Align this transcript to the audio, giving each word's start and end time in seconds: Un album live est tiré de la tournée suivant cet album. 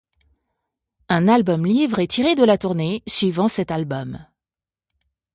Un 1.09 1.27
album 1.27 1.63
live 1.67 1.99
est 1.99 2.09
tiré 2.09 2.33
de 2.33 2.43
la 2.43 2.57
tournée 2.57 3.03
suivant 3.05 3.47
cet 3.47 3.69
album. 3.69 4.25